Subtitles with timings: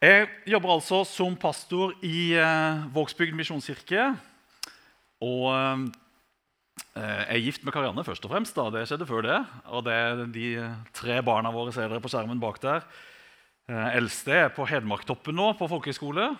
[0.00, 4.06] Jeg jobber altså som pastor i eh, Vågsbygd misjonskirke.
[5.20, 5.82] Og eh,
[6.94, 8.56] jeg er gift med Karianne først og fremst.
[8.56, 9.36] da, Det skjedde før det.
[9.68, 10.46] Og det er de
[10.96, 12.88] tre barna våre ser dere på skjermen bak der.
[13.68, 16.30] Eh, eldste er på Hedmarktoppen nå, på folkehøyskole.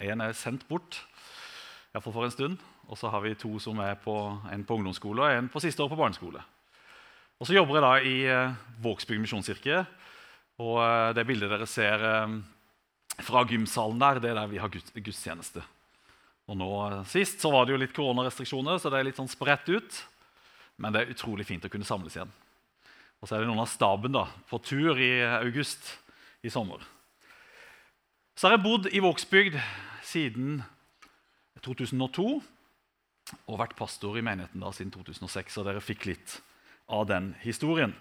[0.00, 1.02] En er sendt bort,
[1.92, 2.66] iallfall for en stund.
[2.88, 4.16] Og så har vi to som er på,
[4.48, 6.40] en på ungdomsskole og en på siste år på barneskole.
[7.36, 9.84] Og så jobber jeg da i eh, Vågsbygd misjonskirke.
[10.64, 12.38] Og eh, det bildet dere ser eh,
[13.24, 15.62] fra gymsalen der, det er der vi har gudstjeneste.
[16.46, 19.30] Og nå eh, Sist så var det jo litt koronarestriksjoner, så det er litt sånn
[19.30, 20.02] spredt ut.
[20.76, 22.32] Men det er utrolig fint å kunne samles igjen.
[23.20, 25.94] Og så er det noen av staben da, på tur i august
[26.44, 26.84] i sommer.
[28.36, 29.56] Så har jeg bodd i Vågsbygd
[30.04, 30.60] siden
[31.64, 32.26] 2002
[33.48, 35.56] og vært pastor i menigheten da siden 2006.
[35.56, 36.36] Og dere fikk litt
[36.92, 37.96] av den historien.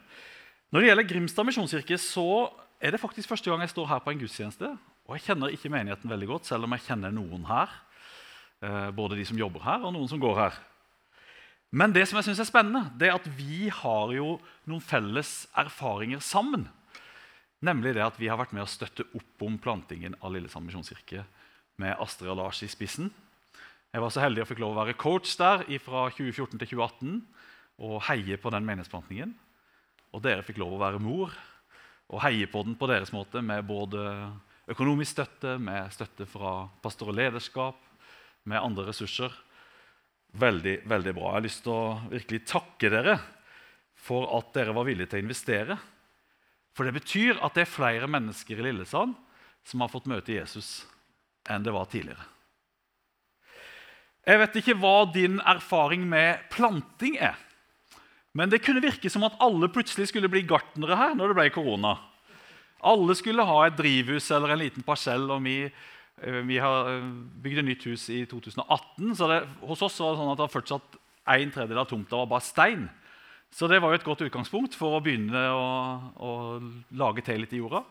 [0.69, 2.51] Når det gjelder Grimstad misjonskirke, så
[2.83, 4.73] er det faktisk første gang jeg står her på en gudstjeneste.
[5.05, 7.73] Og jeg kjenner ikke menigheten veldig godt, selv om jeg kjenner noen her.
[8.65, 10.57] Eh, både de som jobber her, og noen som går her.
[11.75, 14.37] Men det som jeg synes er spennende, det er at vi har jo
[14.69, 16.65] noen felles erfaringer sammen.
[17.65, 21.25] Nemlig det at vi har vært med å støtte opp om plantingen av Lillesand misjonskirke
[21.81, 23.11] med Astrid og Lars i spissen.
[23.95, 27.19] Jeg var så heldig å fikk lov å være coach der fra 2014 til 2018
[27.85, 29.33] og heie på den menighetsplantingen.
[30.15, 31.33] Og dere fikk lov å være mor
[32.11, 34.03] og heie på den på deres måte med både
[34.71, 37.77] økonomisk støtte, med støtte fra pastor og lederskap,
[38.45, 39.33] med andre ressurser.
[40.35, 41.29] Veldig, veldig bra.
[41.29, 43.17] Jeg har lyst til å virkelig takke dere
[44.05, 45.77] for at dere var villige til å investere.
[46.75, 49.15] For det betyr at det er flere mennesker i Lillesand
[49.65, 50.83] som har fått møte Jesus
[51.49, 52.25] enn det var tidligere.
[54.25, 57.37] Jeg vet ikke hva din erfaring med planting er.
[58.35, 61.45] Men det kunne virke som at alle plutselig skulle bli gartnere her når det ble
[61.53, 61.93] korona.
[62.85, 65.29] Alle skulle ha et drivhus eller en liten parsell.
[65.31, 67.07] og Vi, eh, vi har eh,
[67.43, 69.15] bygd et nytt hus i 2018.
[69.15, 72.29] så det, Hos oss var det sånn at det fortsatt en tredjedel av tomta var
[72.29, 72.89] bare stein.
[73.49, 75.65] Så det var jo et godt utgangspunkt for å begynne å,
[76.19, 76.31] å
[76.99, 77.81] lage til litt i jorda.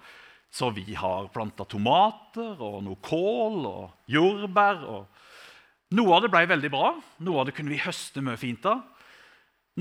[0.54, 4.84] Så vi har planta tomater og noe kål og jordbær.
[4.86, 6.92] og Noe av det ble veldig bra.
[7.26, 8.84] Noe av det kunne vi høste mye fint av.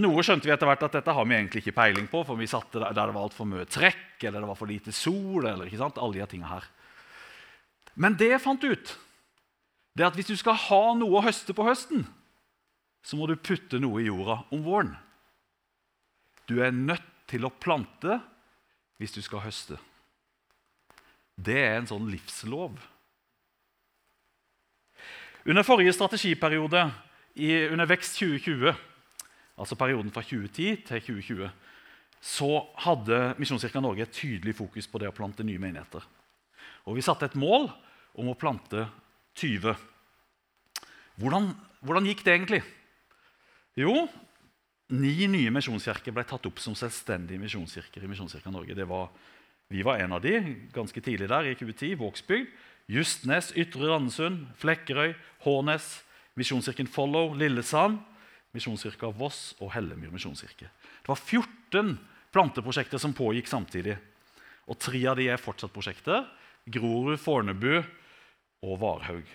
[0.01, 2.49] Noe skjønte vi etter hvert at dette har vi egentlig ikke peiling på, for vi
[2.49, 5.45] satte der det var altfor mye trekk eller det var for lite sol.
[5.45, 6.65] eller ikke sant, alle de tingene her.
[7.93, 8.93] Men det jeg fant ut,
[9.93, 12.07] det er at hvis du skal ha noe å høste på høsten,
[13.05, 14.95] så må du putte noe i jorda om våren.
[16.49, 18.17] Du er nødt til å plante
[18.97, 19.77] hvis du skal høste.
[21.37, 22.79] Det er en sånn livslov.
[25.43, 26.87] Under forrige strategiperiode,
[27.73, 28.73] under Vekst 2020,
[29.59, 31.49] altså perioden fra 2010 til 2020,
[32.23, 32.51] så
[32.85, 36.03] hadde Misjonskirka Norge et tydelig fokus på det å plante nye menigheter.
[36.87, 37.67] Og vi satte et mål
[38.19, 38.85] om å plante
[39.39, 39.75] 20.
[41.19, 41.51] Hvordan,
[41.83, 42.61] hvordan gikk det egentlig?
[43.77, 44.05] Jo,
[44.93, 48.75] ni nye misjonskirker ble tatt opp som selvstendige misjonskirker i Misjonskirka Norge.
[48.87, 49.07] Var,
[49.73, 50.37] vi var en av de
[50.73, 51.95] ganske tidlig der i 2010.
[52.01, 52.51] Vågsbygd,
[52.93, 55.15] Justnes, Ytre Randesund, Flekkerøy,
[55.45, 56.03] Hårnes,
[56.37, 58.01] Misjonskirken Follow, Lillesand,
[58.53, 60.69] Misjonskirka Voss og Hellemyr misjonskirke.
[60.69, 61.95] Det var 14
[62.33, 63.97] planteprosjekter som pågikk samtidig.
[64.69, 66.27] Og Tre av de er fortsatt prosjekter.
[66.69, 67.81] Grorud, Fornebu
[68.63, 69.25] og Varhaug.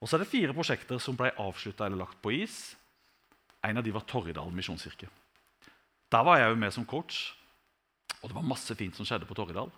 [0.00, 2.76] Og så er det fire prosjekter som ble avslutta eller lagt på is.
[3.64, 5.08] En av de var Torridal misjonskirke.
[6.12, 7.32] Der var jeg jo med som coach,
[8.20, 9.72] og det var masse fint som skjedde på Torridal.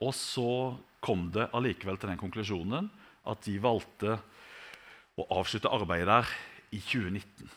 [0.00, 2.88] Og så kom det allikevel til den konklusjonen
[3.28, 4.16] at de valgte
[5.20, 6.32] å avslutte arbeidet der
[6.74, 7.50] i 2019.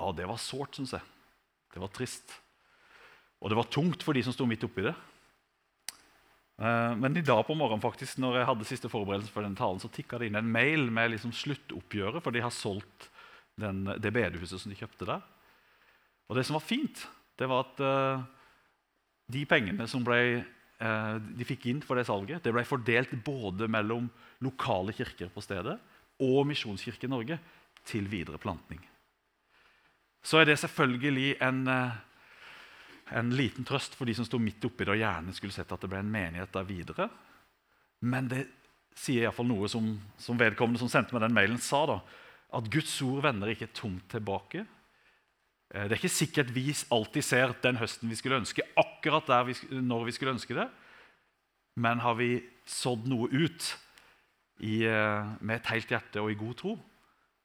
[0.00, 1.04] Ja, det var sårt, syns jeg.
[1.74, 2.32] Det var trist.
[3.42, 4.94] Og det var tungt for de som sto midt oppi det.
[6.62, 9.82] Eh, Men i dag på morgenen faktisk, når jeg hadde siste forberedelse for den talen,
[9.82, 13.10] så tikka det inn en mail med liksom sluttoppgjøret, for de har solgt
[13.60, 15.22] den, det bedehuset som de kjøpte der.
[16.30, 17.04] Og det som var fint,
[17.38, 18.24] det var at eh,
[19.34, 20.20] de pengene som ble,
[20.80, 24.08] eh, de fikk inn for det salget, det ble fordelt både mellom
[24.44, 25.76] lokale kirker på stedet
[26.22, 27.38] og Misjonskirken Norge
[27.84, 28.80] til videre plantning.
[30.24, 31.96] Så er det selvfølgelig en, eh,
[33.12, 35.80] en liten trøst for de som sto midt oppi det og gjerne skulle sett at
[35.80, 37.10] det ble en menighet der videre.
[38.00, 38.46] Men det
[38.96, 41.84] sier iallfall noe som, som vedkommende som sendte meg den mailen, sa.
[41.86, 42.00] da,
[42.54, 44.64] At Guds ord vender ikke tomt tilbake.
[45.74, 49.54] Eh, Det er ikke sikkert vi alltid ser den høsten vi skulle ønske, akkurat vi,
[49.82, 50.70] når vi skulle ønske det.
[51.76, 53.76] Men har vi sådd noe ut
[54.60, 56.76] i, eh, med et helt hjerte og i god tro,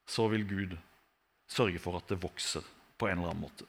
[0.06, 0.76] så vil Gud
[1.50, 2.64] sørge for at det vokser
[2.98, 3.66] på en eller annen måte.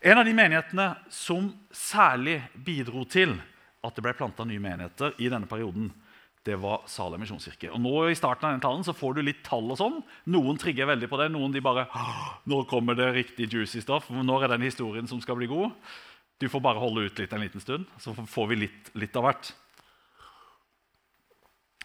[0.00, 3.34] En av de menighetene som særlig bidro til
[3.82, 5.90] at det ble planta nye menigheter i denne perioden,
[6.46, 7.70] det var Salem misjonskirke.
[7.74, 9.66] Og nå i starten av denne talen så får du litt tall.
[9.70, 9.98] og sånn.
[10.32, 11.26] Noen trigger veldig på det.
[11.34, 11.88] Noen de bare
[12.48, 14.08] Nå kommer det riktig juicy stuff.
[14.08, 15.74] Når er den historien som skal bli god?
[16.38, 19.26] Du får bare holde ut litt en liten stund, så får vi litt, litt av
[19.26, 19.50] hvert.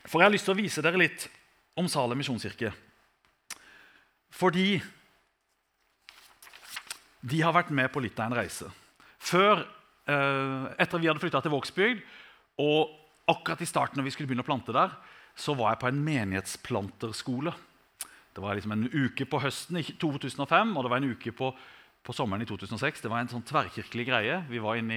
[0.04, 1.28] For jeg har lyst til å vise dere litt
[1.80, 2.74] om Salem misjonskirke.
[4.34, 4.82] Fordi
[7.24, 8.68] de har vært med på litt av en reise.
[9.24, 9.64] Før,
[10.08, 12.02] eh, Etter vi hadde flytta til Vågsbygd,
[12.60, 12.92] og
[13.28, 14.92] akkurat i starten når vi skulle begynne å plante der,
[15.36, 17.54] så var jeg på en menighetsplanterskole.
[18.34, 21.54] Det var liksom en uke på høsten i 2005 og det var en uke på,
[22.04, 23.02] på sommeren i 2006.
[23.02, 24.46] Det var en sånn tverrkirkelig greie.
[24.50, 24.94] Vi var inne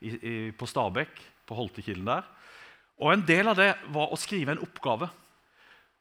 [0.00, 2.24] i, i, på Stabekk, på Holtekilden der.
[3.00, 5.08] Og En del av det var å skrive en oppgave.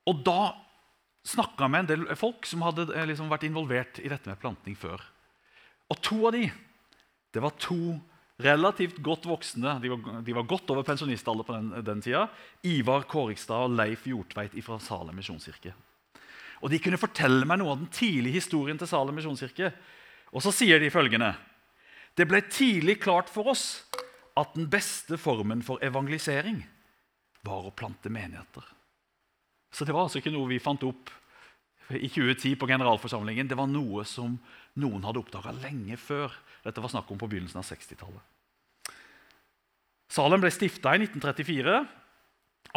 [0.10, 0.56] Og Da
[1.30, 4.40] snakka jeg med en del folk som hadde eh, liksom vært involvert i dette med
[4.40, 5.02] planting før.
[5.92, 6.46] Og to av de,
[7.36, 7.98] det var to
[8.40, 9.76] relativt godt voksne.
[9.84, 12.24] De var, de var godt over pensjonistalder på den, den tida.
[12.66, 15.76] Ivar Kårikstad og Leif Hjortveit fra Salem misjonskirke.
[16.64, 19.74] Og De kunne fortelle meg noe av den tidlige historien til Salem misjonskirke.
[20.32, 21.34] Og så sier de følgende.:
[22.16, 23.84] Det ble tidlig klart for oss
[24.38, 26.64] at den beste formen for evangelisering
[27.46, 28.66] var å plante menigheter.
[29.72, 31.12] Så det var altså ikke noe vi fant opp
[31.90, 33.48] i 2010 på generalforsamlingen.
[33.50, 34.36] Det var noe som
[34.82, 36.34] noen hadde oppdaga lenge før.
[36.66, 38.22] Dette var snakk om på begynnelsen av 60-tallet.
[40.10, 41.80] Salem ble stifta i 1934.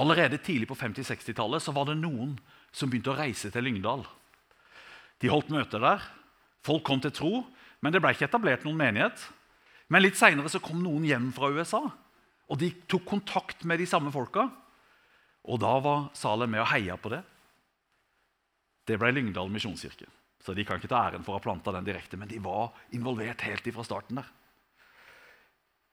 [0.00, 2.36] Allerede tidlig på 50-60-tallet var det noen
[2.72, 4.04] som begynte å reise til Lyngdal.
[5.20, 6.04] De holdt møter der.
[6.64, 7.32] Folk kom til tro,
[7.82, 9.24] men det ble ikke etablert noen menighet.
[9.92, 11.82] Men litt seinere kom noen hjem fra USA,
[12.52, 14.44] og de tok kontakt med de samme folka.
[15.48, 17.22] Og da var Salem med og heia på det.
[18.86, 20.06] Det ble Lyngdal misjonskirke.
[20.42, 22.74] Så de kan ikke ta æren for å ha planta den direkte, men de var
[22.94, 24.28] involvert helt fra starten der.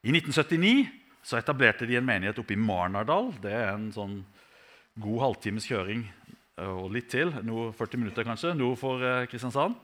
[0.04, 0.90] I 1979
[1.24, 3.34] så etablerte de en menighet oppe i Marnardal.
[3.44, 4.22] Det er en sånn
[5.00, 9.78] god halvtimes kjøring eh, og litt til, noe 40 minutter kanskje, nord for eh, Kristiansand.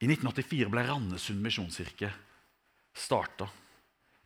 [0.00, 2.12] I 1984 ble Randesund misjonskirke
[2.96, 3.50] starta.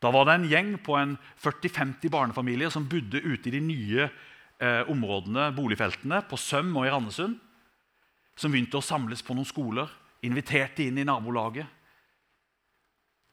[0.05, 4.05] Da var det en gjeng på en 40-50 barnefamilier som bodde ute i de nye
[4.05, 7.39] eh, områdene, boligfeltene, på Søm og i Randesund
[8.37, 9.89] som begynte å samles på noen skoler,
[10.27, 11.67] inviterte inn i nabolaget.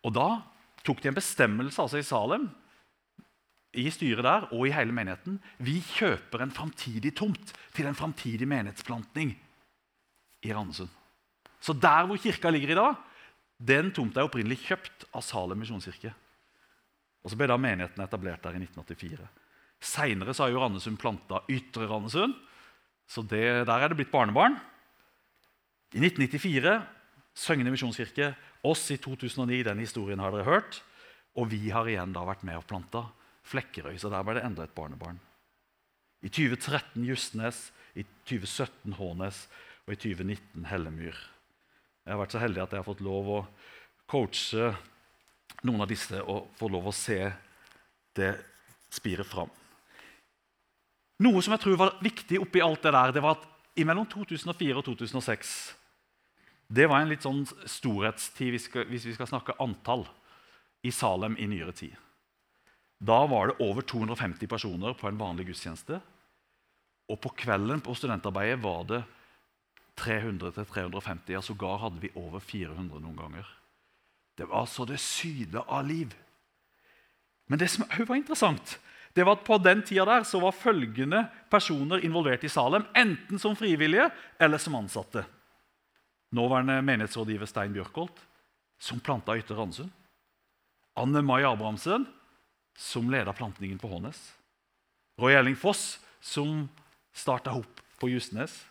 [0.05, 0.29] Og da
[0.85, 2.47] tok de en bestemmelse altså i Salem,
[3.77, 5.37] i styret der og i hele menigheten.
[5.63, 9.31] Vi kjøper en framtidig tomt til en framtidig menighetsplantning
[10.43, 10.91] i Randesund.
[11.61, 12.97] Så der hvor kirka ligger i dag,
[13.61, 16.11] den tomta er opprinnelig kjøpt av Salem misjonskirke.
[17.21, 19.27] Og Så ble da menigheten etablert der i 1984.
[19.81, 22.33] Seinere har jo Randesund planta Ytre Randesund,
[23.09, 24.55] så det, der er det blitt barnebarn.
[25.91, 26.79] I 1994
[27.37, 28.33] Søgne misjonskirke.
[28.67, 29.63] Oss i 2009.
[29.67, 30.81] Den historien har dere hørt.
[31.39, 33.05] Og vi har igjen da vært med og planta
[33.47, 33.97] Flekkerøy.
[33.99, 35.19] Så der ble det enda et barnebarn.
[36.21, 39.45] I 2013 Justnes, i 2017 Hånes
[39.87, 41.17] og i 2019 Hellemyr.
[42.05, 43.39] Jeg har vært så heldig at jeg har fått lov å
[44.11, 44.69] coache
[45.67, 47.19] noen av disse og få lov å se
[48.17, 48.31] det
[48.91, 49.51] spire fram.
[51.21, 53.47] Noe som jeg tror var viktig oppi alt det der, det var at
[53.85, 55.51] mellom 2004 og 2006
[56.71, 60.05] det var en litt sånn storhetstid hvis vi skal snakke antall
[60.87, 61.95] i Salem i nyere tid.
[63.01, 65.99] Da var det over 250 personer på en vanlig gudstjeneste.
[67.11, 69.01] Og på kvelden på studentarbeidet var det
[69.99, 71.33] 300-350.
[71.33, 73.49] Ja, sågar hadde vi over 400 noen ganger.
[74.41, 76.15] Det var så det syde av liv.
[77.45, 78.79] Men det som var interessant,
[79.13, 83.39] det var at på den tida der så var følgende personer involvert i Salem, enten
[83.39, 84.09] som frivillige
[84.41, 85.25] eller som ansatte
[86.31, 88.15] nåværende menighetsrådgiver Stein Bjørkholt,
[88.79, 89.91] som planta Ytre Randsund.
[90.95, 92.05] Anne Mai Abrahamsen,
[92.75, 94.19] som leda plantningen på Hånes.
[95.19, 96.69] Roy Elling Foss, som
[97.13, 98.63] starta opp på Justnes.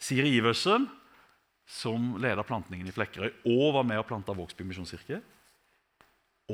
[0.00, 0.86] Siri Iversen,
[1.66, 5.18] som leda plantningen i Flekkerøy og var med og planta Vågsby misjonskirke.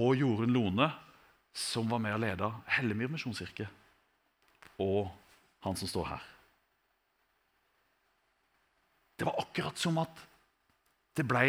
[0.01, 0.89] Og Jorunn Lone,
[1.53, 3.69] som var med og leda Hellemyr misjonskirke.
[4.81, 5.11] Og
[5.63, 6.29] han som står her.
[9.21, 10.25] Det var akkurat som at
[11.15, 11.45] det ble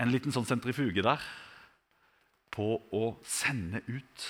[0.00, 1.20] en liten sånn sentrifuge der
[2.54, 4.26] på å sende ut.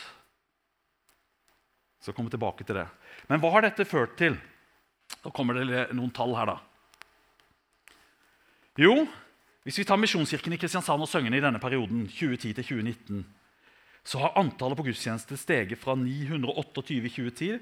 [2.03, 2.89] Så kommer vi tilbake til det.
[3.31, 4.37] Men hva har dette ført til?
[5.23, 6.59] Da kommer det noen tall her, da.
[8.79, 9.07] Jo,
[9.63, 13.25] hvis vi tar Misjonskirken i Kristiansand og Søgne i denne perioden, 2010 2019,
[14.05, 17.53] så har antallet på gudstjeneste steget fra 928 i 2010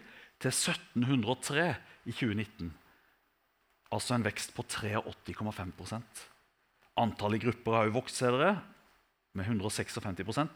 [0.42, 1.68] til 1703
[2.08, 2.72] i 2019
[3.92, 6.28] altså en vekst på 83,5%
[7.02, 8.22] Antallet grupper har også vokst
[9.32, 10.48] med 156%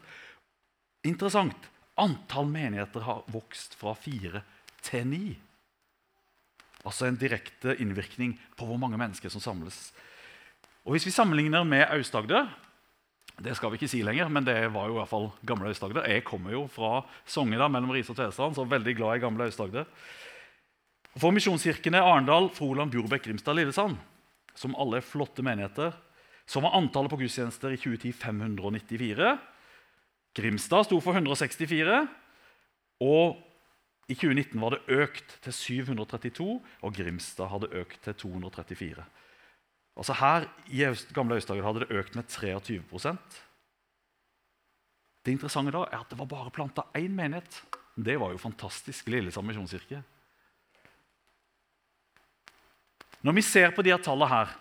[1.07, 1.69] interessant.
[1.97, 4.43] Antall menigheter har vokst fra fire
[4.85, 5.39] til ni.
[6.85, 9.93] Altså en direkte innvirkning på hvor mange mennesker som samles.
[10.87, 12.47] Og Hvis vi sammenligner med Aust-Agder
[13.43, 16.07] Det skal vi ikke si lenger, men det var jo i hvert fall gamle Aust-Agder.
[16.09, 19.85] Jeg kommer jo fra Sogndal mellom Riise og Tvedestrand, så veldig glad i gamle Aust-Agder.
[21.19, 23.99] For misjonskirkene Arendal, Froland, Bjorbekk, Grimstad Lillesand,
[24.55, 25.91] som alle er flotte menigheter,
[26.47, 29.35] så var antallet på gudstjenester i 2010 594.
[30.39, 32.01] Grimstad sto for 164.
[33.05, 33.37] Og
[34.07, 39.05] i 2019 var det økt til 732, og Grimstad hadde økt til 234.
[39.97, 40.83] Altså Her i
[41.15, 43.39] gamle Aust-Agder hadde det økt med 23%
[45.25, 47.63] Det interessante da er at det var bare planta én menighet.
[47.97, 49.09] Det var jo fantastisk.
[49.11, 49.99] Lillesand misjonskirke.
[53.25, 54.53] Når vi ser på de her tallene her,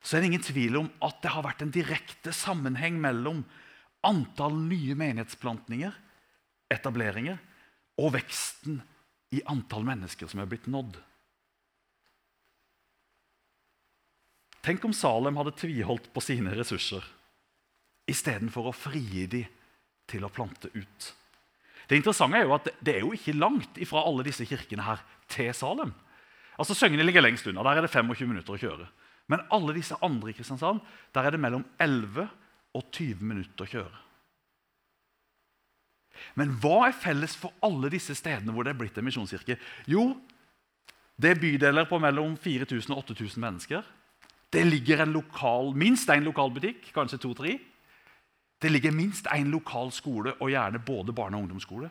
[0.00, 3.42] så er det ingen tvil om at det har vært en direkte sammenheng mellom
[4.06, 5.92] antall nye menighetsplantninger,
[6.72, 7.36] etableringer,
[7.98, 8.78] og veksten
[9.34, 10.96] i antall mennesker som er blitt nådd.
[14.68, 17.04] Tenk om Salem hadde tviholdt på sine ressurser
[18.08, 19.54] istedenfor å frigi dem
[20.08, 21.06] til å plante ut.
[21.88, 25.00] Det interessante er jo at det er jo ikke langt fra alle disse kirkene her
[25.32, 25.94] til Salem.
[26.60, 27.64] Altså Søgne ligger lengst unna.
[27.64, 28.88] Der er det 25 minutter å kjøre.
[29.32, 30.84] Men alle disse andre i Kristiansand
[31.16, 32.28] der er det mellom 11
[32.76, 34.04] og 20 minutter å kjøre.
[36.36, 39.56] Men hva er felles for alle disse stedene hvor det er blitt en misjonskirke?
[39.88, 40.10] Jo,
[41.16, 43.94] det er bydeler på mellom 4000 og 8000 mennesker.
[44.52, 47.58] Det ligger en lokal, minst én lokal butikk, kanskje to-tre.
[48.58, 51.90] Det ligger minst én lokal skole, og gjerne både barne- og ungdomsskole.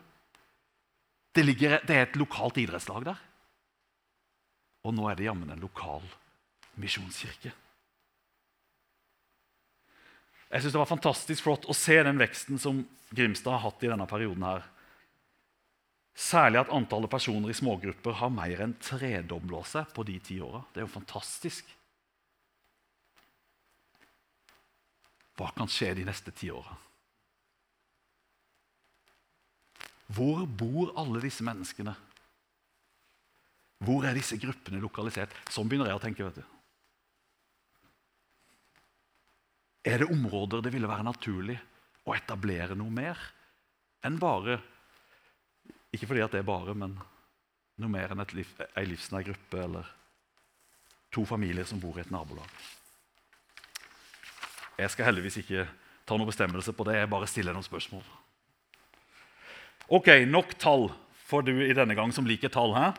[1.35, 3.19] Det, ligger, det, er et lokalt idrettslag der.
[4.83, 6.01] Og nå er det jammen en lokal
[6.81, 7.53] misjonskirke.
[10.47, 13.91] Jeg synes Det var fantastisk flott å se den veksten som Grimstad har hatt i
[13.91, 14.43] denne perioden.
[14.43, 14.63] her.
[16.17, 20.63] Særlig at antallet personer i smågrupper har mer enn tredobla seg på de ti åra.
[20.73, 21.76] Det er jo fantastisk.
[25.37, 26.73] Hva kan skje de neste ti åra?
[30.17, 31.93] Hvor bor alle disse menneskene?
[33.83, 35.35] Hvor er disse gruppene lokalisert?
[35.53, 36.25] Sånn begynner jeg å tenke.
[36.25, 36.45] vet du.
[39.87, 41.57] Er det områder det ville være naturlig
[42.07, 43.19] å etablere noe mer
[44.07, 44.57] enn bare
[45.95, 46.97] Ikke fordi at det er bare, men
[47.79, 49.87] noe mer enn liv, ei livsnær gruppe eller
[51.15, 52.49] to familier som bor i et nabolag.
[54.77, 55.65] Jeg skal heldigvis ikke
[56.07, 56.99] ta noen bestemmelse på det.
[56.99, 58.03] Jeg bare stiller noen spørsmål.
[59.89, 60.89] Ok, Nok tall
[61.27, 62.75] for du i denne gang som liker tall.
[62.75, 62.93] her.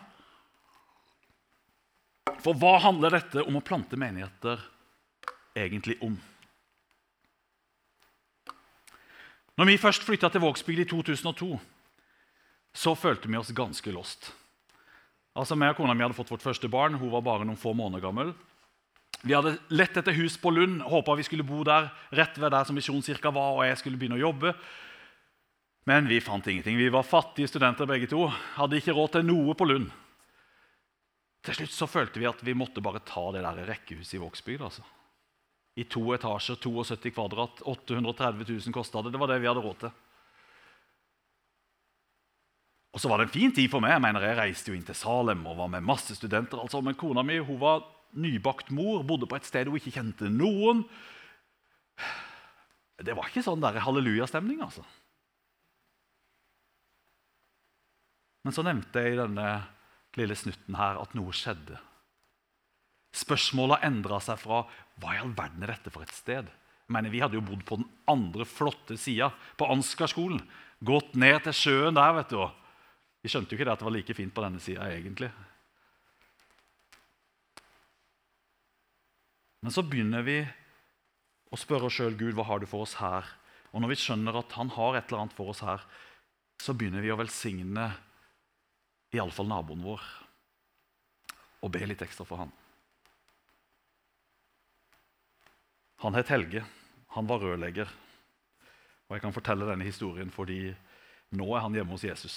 [2.42, 4.60] For hva handler dette om å plante menigheter
[5.56, 6.18] egentlig om?
[9.58, 11.58] Når vi først flytta til Vågsbygd i 2002,
[12.78, 14.30] så følte vi oss ganske lost.
[15.34, 16.94] Altså, meg og Kona mi hadde fått vårt første barn.
[16.94, 18.34] Hun var bare noen få måneder gammel.
[19.22, 22.66] Vi hadde lett etter hus på Lund, håpa vi skulle bo der, rett ved der
[22.68, 24.52] som Misjonskirka var, og jeg skulle begynne å jobbe.
[25.88, 26.76] Men vi fant ingenting.
[26.78, 28.26] Vi var fattige studenter begge to.
[28.58, 29.88] Hadde ikke råd til noe på Lund.
[31.46, 34.64] Til slutt så følte vi at vi måtte bare ta det der rekkehuset i Vågsbygd.
[34.68, 34.84] Altså
[35.78, 37.62] i to etasjer, 72 kvadrat.
[37.62, 39.12] 830 000 kosta det.
[39.14, 39.92] Det var det vi hadde råd til.
[42.96, 43.94] Og så var det en fin tid for meg.
[43.94, 46.58] Jeg mener, jeg reiste jo inn til Salem og var med masse studenter.
[46.58, 47.84] altså, Men kona mi hun var
[48.16, 50.84] nybakt mor, bodde på et sted hun ikke kjente noen.
[52.98, 54.84] Det var ikke sånn hallelujastemning, altså.
[58.46, 59.48] Men så nevnte jeg i denne
[60.18, 61.78] lille snutten her at noe skjedde.
[63.18, 64.62] Spørsmålet endra seg fra
[65.00, 66.48] hva i all verden er dette for et sted?
[66.88, 70.40] Jeg mener, Vi hadde jo bodd på den andre flotte sida, på Ansgarskolen.
[70.80, 72.14] Gått ned til sjøen der.
[72.14, 72.40] vet du.
[73.22, 75.30] Vi skjønte jo ikke det at det var like fint på denne sida, egentlig.
[79.64, 80.38] Men så begynner vi
[81.50, 83.26] å spørre oss sjøl Gud, hva har du for oss her?
[83.72, 85.82] Og når vi skjønner at han har et eller annet for oss her,
[86.62, 87.90] så begynner vi å velsigne
[89.14, 90.02] iallfall naboen vår
[91.64, 92.52] og be litt ekstra for han.
[96.04, 96.62] Han het Helge.
[97.16, 97.88] Han var rørlegger.
[99.08, 100.68] Og jeg kan fortelle denne historien fordi
[101.34, 102.36] nå er han hjemme hos Jesus.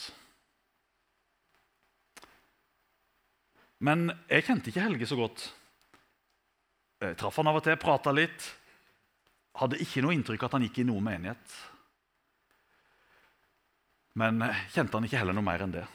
[3.82, 5.46] Men jeg kjente ikke Helge så godt.
[7.01, 8.43] Jeg traff han av og til, prata litt.
[9.58, 11.55] Hadde ikke noe inntrykk av at han gikk i noen menighet.
[14.22, 14.43] Men
[14.74, 15.86] kjente han ikke heller noe mer enn det.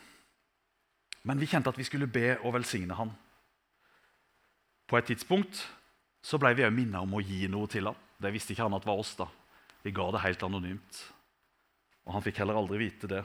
[1.26, 3.12] Men vi kjente at vi skulle be og velsigne han.
[4.86, 5.62] På et tidspunkt
[6.26, 7.98] så ble vi òg minnet om å gi noe til ham.
[8.18, 9.14] Det visste ikke han at det var oss.
[9.18, 9.28] da.
[9.86, 11.00] Vi ga det helt anonymt.
[12.06, 13.22] Og han fikk heller aldri vite det.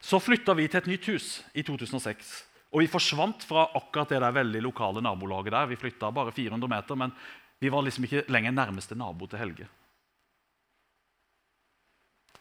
[0.00, 2.36] Så flytta vi til et nytt hus i 2006.
[2.74, 5.68] Og vi forsvant fra akkurat det der veldig lokale nabolaget der.
[5.70, 7.12] Vi flytta bare 400 meter, men
[7.62, 9.68] vi var liksom ikke lenger nærmeste nabo til Helge.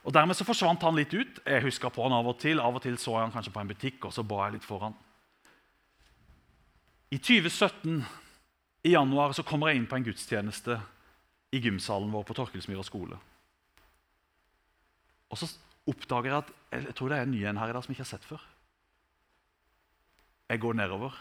[0.06, 1.40] Og Dermed så forsvant han litt ut.
[1.46, 3.62] Jeg huska på han Av og til Av og til så jeg han kanskje på
[3.64, 4.98] en butikk, og så ba jeg litt for han.
[7.14, 8.04] I 2017
[8.86, 10.78] i januar så kommer jeg inn på en gudstjeneste
[11.56, 13.18] i gymsalen vår på Torkelsmyra skole.
[15.34, 15.50] Og så
[15.90, 17.98] oppdager jeg at jeg tror det er en ny en her i dag som jeg
[17.98, 18.44] ikke har sett før.
[20.52, 21.16] Jeg går nedover,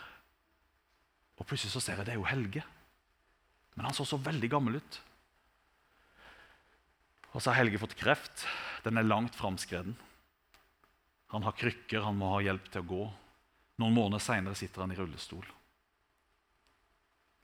[1.35, 2.63] og plutselig så ser jeg det er jo Helge.
[3.75, 5.01] Men han så så veldig gammel ut.
[7.33, 8.45] Og så har Helge fått kreft.
[8.85, 9.97] Den er langt framskreden.
[11.35, 13.05] Han har krykker, han må ha hjelp til å gå.
[13.83, 15.47] Noen måneder seinere sitter han i rullestol.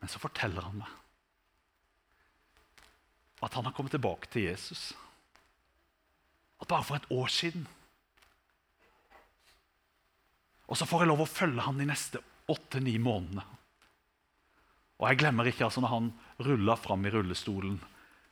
[0.00, 0.96] Men så forteller han meg
[3.40, 4.90] at han har kommet tilbake til Jesus.
[6.60, 7.64] At bare for et år siden
[10.70, 13.42] Og så får jeg lov å følge han de neste åtte-ni månedene.
[15.00, 16.10] Og jeg glemmer ikke altså når han
[16.46, 17.78] rulla fram i rullestolen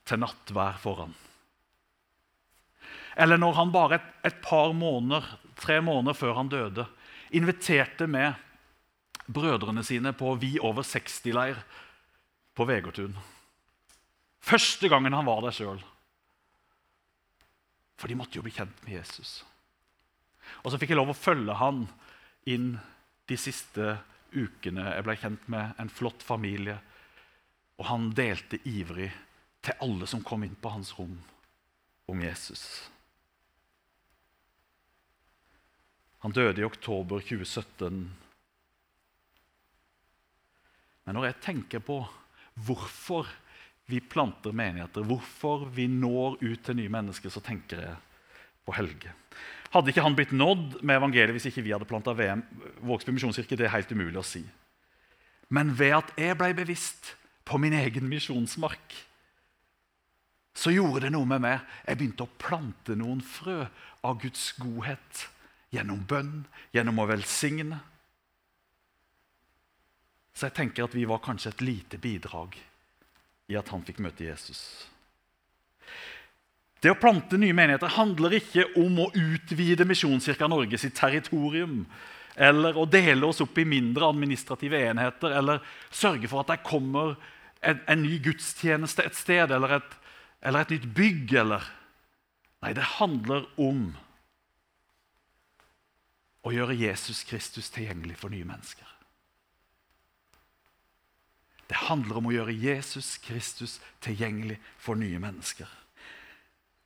[0.09, 1.15] til nattvær foran.
[3.19, 5.25] Eller når han bare et, et par måneder,
[5.59, 6.85] tre måneder før han døde,
[7.35, 8.37] inviterte med
[9.27, 11.59] brødrene sine på Vi over 60-leir
[12.55, 13.17] på Vegårtun.
[14.39, 15.81] Første gangen han var der sjøl.
[17.99, 19.41] For de måtte jo bli kjent med Jesus.
[20.63, 21.83] Og så fikk jeg lov å følge han
[22.49, 22.77] inn
[23.29, 23.97] de siste
[24.33, 24.85] ukene.
[24.97, 26.79] Jeg ble kjent med en flott familie,
[27.79, 29.11] og han delte ivrig
[29.65, 31.19] til alle som kom inn på hans rom,
[32.09, 32.65] om Jesus.
[36.25, 38.09] Han døde i oktober 2017.
[41.07, 42.01] Men når jeg tenker på
[42.67, 43.29] hvorfor
[43.89, 47.95] vi planter menigheter, hvorfor vi når ut til nye mennesker, så tenker jeg
[48.67, 49.15] på Helge.
[49.75, 52.43] Hadde ikke han blitt nådd med evangeliet hvis ikke vi hadde planta VM?
[52.89, 54.43] Vågsby misjonskirke, det er helt umulig å si.
[55.53, 57.15] Men ved at jeg ble bevisst
[57.49, 58.97] på min egen misjonsmark,
[60.59, 61.61] så gjorde det noe med meg.
[61.87, 63.61] Jeg begynte å plante noen frø
[64.05, 65.29] av Guds godhet
[65.75, 66.43] gjennom bønn,
[66.75, 67.79] gjennom å velsigne.
[70.35, 72.57] Så jeg tenker at vi var kanskje et lite bidrag
[73.49, 74.61] i at han fikk møte Jesus.
[76.79, 81.83] Det å plante nye menigheter handler ikke om å utvide Misjonskirka Norge sitt territorium,
[82.39, 87.17] eller å dele oss opp i mindre administrative enheter, eller sørge for at det kommer
[87.67, 89.97] en, en ny gudstjeneste et sted, eller et,
[90.47, 91.35] eller et nytt bygg.
[91.43, 91.67] Eller.
[92.63, 93.89] Nei, det handler om
[96.47, 98.95] å gjøre Jesus Kristus tilgjengelig for nye mennesker.
[101.69, 105.69] Det handler om å gjøre Jesus Kristus tilgjengelig for nye mennesker.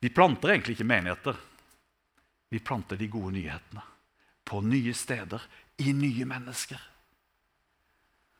[0.03, 1.37] Vi planter egentlig ikke menigheter.
[2.51, 3.83] Vi planter de gode nyhetene
[4.43, 5.41] på nye steder,
[5.79, 6.81] i nye mennesker.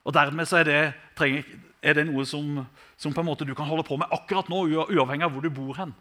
[0.03, 0.81] Og Dermed er det,
[1.15, 1.45] trenger,
[1.81, 2.59] er det noe som,
[2.99, 4.59] som, på en måte du kan holde på med akkurat nå,
[4.91, 5.93] uavhengig av hvor du bor hen.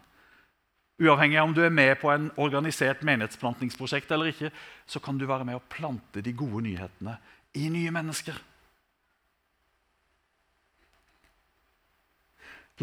[1.01, 4.51] Uavhengig av om du er med på en organisert menighetsplantingsprosjekt eller ikke,
[4.85, 7.15] så kan du være med å plante de gode nyhetene
[7.55, 8.35] i nye mennesker.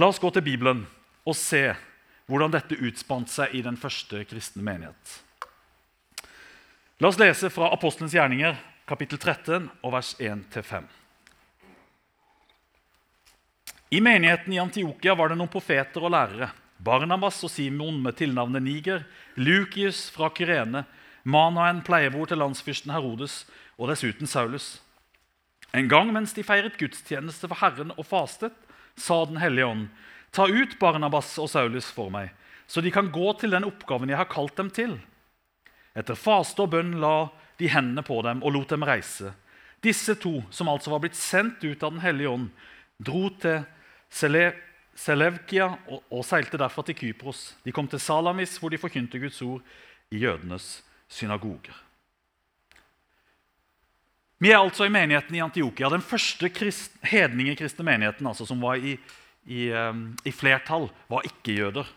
[0.01, 0.87] La oss gå til Bibelen
[1.29, 1.69] og se
[2.31, 5.19] hvordan dette utspant seg i den første kristne menighet.
[7.03, 8.55] La oss lese fra Apostelens gjerninger,
[8.87, 10.87] kapittel 13, og vers 1-5.
[13.91, 16.53] I menigheten i Antiokia var det noen profeter og lærere.
[16.79, 19.03] Barnabas og Simon med tilnavnet Niger,
[19.35, 20.85] Lukius fra Kyrene,
[21.27, 23.43] Manaen, pleiebror til landsfyrsten Herodes,
[23.77, 24.79] og dessuten Saulus.
[25.75, 28.55] En gang mens de feiret gudstjeneste for Herren og fastet,
[28.97, 29.89] sa Den hellige ånd,
[30.31, 32.31] ta ut Barnabas og Saulus for meg,
[32.71, 34.95] så de kan gå til den oppgaven jeg har kalt dem til.
[35.97, 39.33] Etter faste og bønn la de hendene på dem og lot dem reise.
[39.83, 42.49] Disse to, som altså var blitt sendt ut av Den hellige ånd,
[43.01, 43.65] dro til
[44.11, 47.55] Selevkia og, og seilte derfra til Kypros.
[47.65, 49.65] De kom til Salamis, hvor de forkynte Guds ord
[50.13, 51.75] i jødenes synagoger.
[54.41, 58.81] Vi er altså i menigheten i Antiokia, den første krist, hedningekristne menigheten altså, som var
[58.81, 58.95] i,
[59.47, 61.89] i, um, i flertall, var ikke-jøder.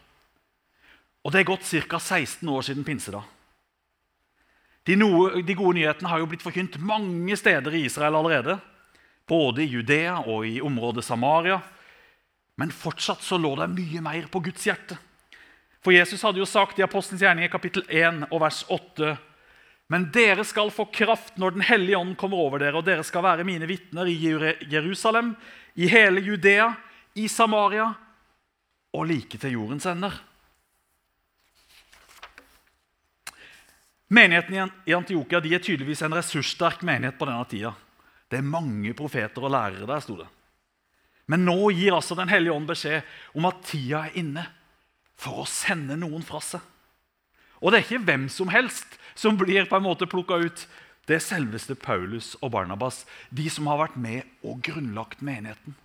[1.23, 1.99] Og Det er gått ca.
[1.99, 3.23] 16 år siden pinsedag.
[4.83, 8.57] De, noe, de, gode nyhetene har jo blitt forkynt mange steder i Israel allerede.
[9.27, 11.61] Både i Judea og i området Samaria.
[12.59, 14.99] Men fortsatt så lå det mye mer på Guds hjerte.
[15.83, 19.15] For Jesus hadde jo sagt i Apostelens i kapittel 1 og vers 8
[19.93, 23.25] men dere skal få kraft når Den hellige ånd kommer over dere, og dere skal
[23.25, 24.15] være mine vitner i
[24.71, 25.35] Jerusalem,
[25.75, 26.71] i hele Judea,
[27.15, 27.87] i Samaria
[28.93, 30.15] og like til jordens ender.
[34.13, 37.73] Menigheten i Antiokia er tydeligvis en ressurssterk menighet på denne tida.
[38.29, 40.27] Det er mange profeter og lærere der, sto det.
[41.29, 43.01] Men nå gir altså Den hellige ånd beskjed
[43.33, 44.43] om at tida er inne
[45.17, 46.61] for å sende noen fra seg.
[47.63, 50.65] Og det er ikke hvem som helst som blir på en måte plukka ut.
[51.07, 55.77] Det er selveste Paulus og Barnabas, de som har vært med og grunnlagt menigheten.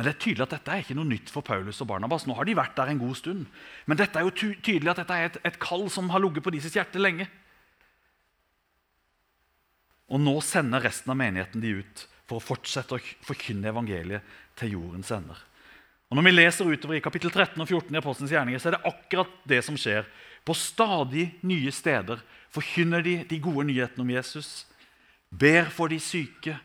[0.00, 2.22] Men det er tydelig at dette er ikke noe nytt for Paulus og Barnabas.
[2.24, 3.42] Nå har de vært der en god stund.
[3.84, 6.52] Men dette er jo tydelig at dette er et, et kall som har ligget på
[6.54, 7.26] deres hjerte lenge.
[10.08, 14.78] Og nå sender resten av menigheten de ut for å fortsette å forkynne evangeliet til
[14.78, 15.44] jordens ender.
[16.08, 18.78] Og Når vi leser utover i kapittel 13 og 14 i Apostelens gjerninger, så er
[18.78, 20.08] det akkurat det som skjer.
[20.48, 24.64] På stadig nye steder forkynner de de gode nyhetene om Jesus,
[25.28, 26.56] ber for de syke,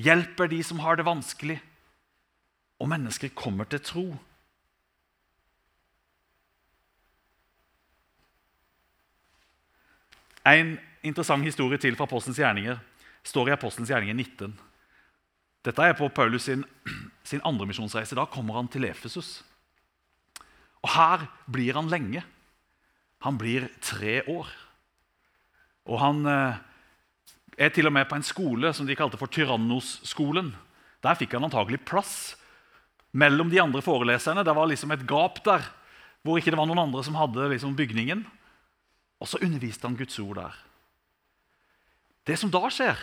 [0.00, 1.60] hjelper de som har det vanskelig,
[2.80, 4.04] og mennesker kommer til tro.
[10.48, 12.80] En interessant historie til fra Apostelens gjerninger
[13.28, 14.56] står i Apostelens gjerninger 19.
[15.68, 16.64] Dette er på Paulus sin,
[17.30, 18.16] sin andre misjonsreise.
[18.16, 19.42] Da kommer han til Efesus.
[20.80, 22.24] Og Her blir han lenge.
[23.20, 24.48] Han blir tre år.
[25.84, 26.56] Og han eh,
[27.58, 30.54] er til og med på en skole som de kalte for Tyrannos-skolen.
[31.04, 32.39] Der fikk han antagelig plass
[33.12, 34.44] mellom de andre foreleserne.
[34.46, 35.64] Det var liksom et gap der
[36.22, 38.24] hvor ikke det var noen andre som hadde liksom bygningen.
[39.20, 40.58] Og så underviste han Guds ord der.
[42.28, 42.98] Det som da skjer,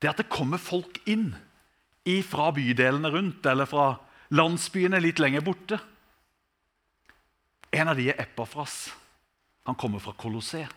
[0.00, 1.32] det er at det kommer folk inn
[2.26, 3.92] fra bydelene rundt eller fra
[4.34, 5.78] landsbyene litt lenger borte.
[7.72, 8.90] En av de er Epafras.
[9.68, 10.70] Han kommer fra Kolosseet.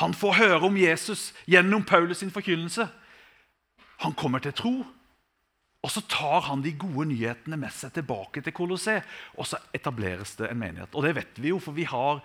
[0.00, 2.88] Han får høre om Jesus gjennom Paulus' sin forkynnelse.
[4.02, 4.72] Han kommer til tro,
[5.84, 9.04] og så tar han de gode nyhetene med seg tilbake til Kolosseet.
[9.36, 10.94] Og så etableres det en menighet.
[10.96, 12.22] Og det vet vi jo, for vi har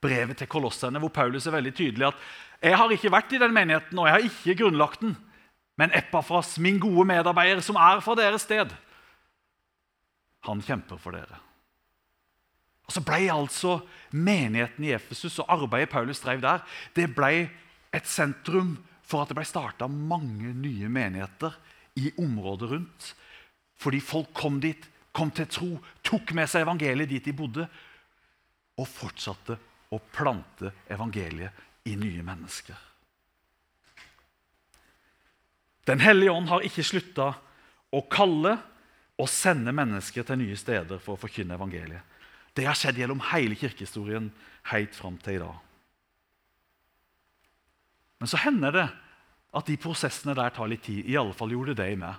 [0.00, 2.22] brevet til kolossene, hvor Paulus er veldig tydelig at
[2.60, 5.14] jeg har ikke vært i den menigheten, og jeg har ikke grunnlagt den.
[5.80, 8.72] Men Epafras, min gode medarbeider, som er fra deres sted,
[10.44, 11.40] han kjemper for dere.
[12.88, 13.78] Og Så ble altså
[14.10, 16.62] menigheten i Efesus og arbeidet Paulus drev der,
[16.96, 17.48] det ble
[17.94, 21.56] et sentrum for at det ble starta mange nye menigheter
[21.98, 23.14] i området rundt.
[23.80, 25.70] Fordi folk kom dit, kom til tro,
[26.06, 27.66] tok med seg evangeliet dit de bodde,
[28.80, 29.56] og fortsatte
[29.90, 32.76] å plante evangeliet i nye mennesker.
[35.88, 37.32] Den hellige ånd har ikke slutta
[37.90, 38.54] å kalle
[39.20, 42.04] og sende mennesker til nye steder for å forkynne evangeliet.
[42.54, 44.30] Det har skjedd gjennom hele kirkehistorien
[44.70, 45.58] helt fram til i dag.
[48.20, 48.86] Men så hender det
[49.50, 51.06] at de prosessene der tar litt tid.
[51.10, 52.18] I alle fall gjorde det i meg.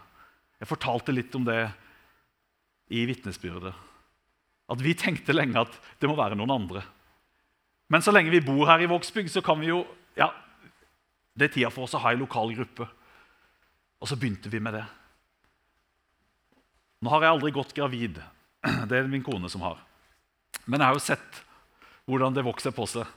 [0.59, 1.63] Jeg fortalte litt om det
[2.91, 3.73] i vitnesbyrdet.
[4.71, 6.83] At vi tenkte lenge at det må være noen andre.
[7.91, 9.83] Men så lenge vi bor her i Vågsbygd, så kan vi jo
[10.15, 10.29] ja,
[11.35, 12.87] Det er tida for oss å ha en lokal gruppe.
[14.03, 14.83] Og så begynte vi med det.
[17.01, 18.19] Nå har jeg aldri gått gravid.
[18.89, 19.79] Det er min kone som har.
[20.65, 21.41] Men jeg har jo sett
[22.05, 23.07] hvordan det vokser på seg.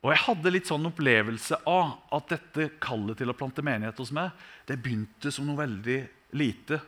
[0.00, 4.12] Og jeg hadde litt sånn opplevelse av at dette kallet til å plante menighet hos
[4.16, 4.32] meg
[4.68, 5.98] det begynte som noe veldig
[6.40, 6.80] lite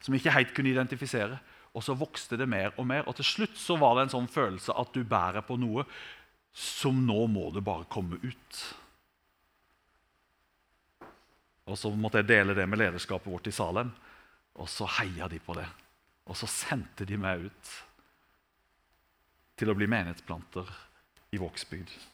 [0.00, 1.38] som jeg ikke helt kunne identifisere.
[1.76, 4.30] Og så vokste det mer og mer, og til slutt så var det en sånn
[4.32, 5.84] følelse at du bærer på noe
[6.56, 8.62] som nå må det bare komme ut.
[11.70, 13.92] Og så måtte jeg dele det med lederskapet vårt i Salem,
[14.58, 15.68] og så heia de på det.
[16.26, 17.74] Og så sendte de meg ut
[19.60, 20.66] til å bli menighetsplanter
[21.36, 22.09] i Vågsbygd.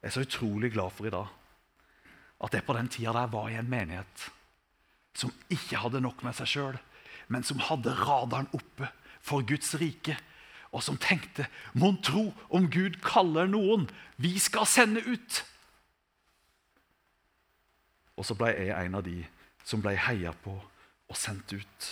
[0.00, 1.28] Jeg er så utrolig glad for i dag
[2.40, 4.30] at jeg på den tida der var i en menighet
[5.12, 6.78] som ikke hadde nok med seg sjøl,
[7.28, 8.88] men som hadde radaren oppe
[9.20, 10.14] for Guds rike,
[10.72, 15.42] og som tenkte Mon tro om Gud kaller noen vi skal sende ut?
[18.16, 19.18] Og så ble jeg en av de
[19.66, 20.54] som ble heia på
[21.10, 21.90] og sendt ut.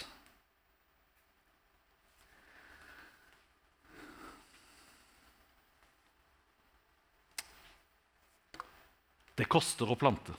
[9.38, 10.34] Det koster å plante.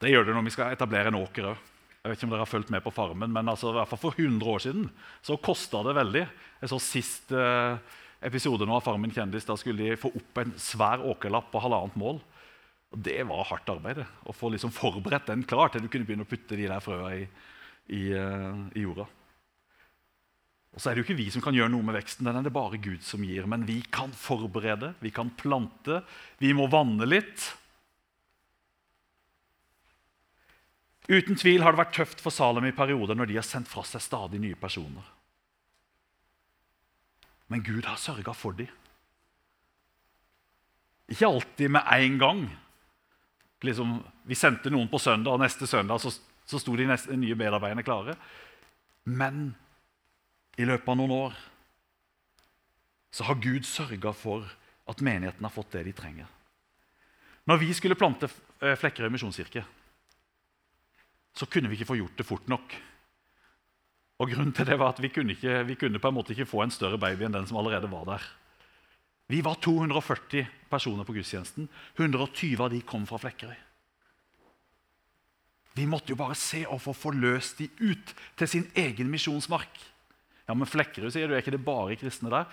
[0.00, 1.72] Det gjør det når vi skal etablere en åker òg.
[2.06, 3.98] Jeg vet ikke om dere har fulgt med på Farmen, men altså, i hvert fall
[3.98, 4.84] for 100 år siden
[5.26, 6.22] så kosta det veldig.
[6.60, 7.96] Jeg så Sist eh,
[8.28, 11.98] episode nå av Farmen kjendis, da skulle de få opp en svær åkerlapp på halvannet
[11.98, 12.20] mål.
[12.94, 16.28] Og Det var hardt arbeid å få liksom forberedt den klar til du kunne begynne
[16.28, 17.26] å putte de der frøa i,
[17.90, 19.08] i, uh, i jorda.
[20.76, 22.44] Og så er det jo ikke vi som kan gjøre noe med veksten, den er
[22.44, 23.46] det bare Gud som gir.
[23.48, 26.02] Men vi kan forberede, vi kan plante,
[26.36, 27.46] vi må vanne litt.
[31.08, 33.86] Uten tvil har det vært tøft for Salem i perioder når de har sendt fra
[33.88, 35.08] seg stadig nye personer.
[37.48, 38.68] Men Gud har sørga for dem.
[41.08, 42.46] Ikke alltid med en gang.
[43.64, 46.10] Liksom, vi sendte noen på søndag, og neste søndag så,
[46.44, 48.16] så sto de neste, nye medarbeiderne klare.
[49.06, 49.54] Men
[50.56, 51.36] i løpet av noen år
[53.16, 54.44] så har Gud sørga for
[54.86, 56.28] at menigheten har fått det de trenger.
[57.46, 58.28] Når vi skulle plante
[58.60, 59.62] eh, Flekkerøy misjonskirke,
[61.36, 62.74] så kunne vi ikke få gjort det fort nok.
[64.16, 66.48] Og grunnen til det var at Vi kunne, ikke, vi kunne på en måte ikke
[66.48, 68.24] få en større baby enn den som allerede var der.
[69.28, 71.68] Vi var 240 personer på gudstjenesten.
[71.96, 73.56] 120 av de kom fra Flekkerøy.
[75.76, 79.68] Vi måtte jo bare se og få forløst de ut til sin egen misjonsmark.
[80.46, 82.46] Ja, men Flekkerøy sier du, er ikke det bare kristne der?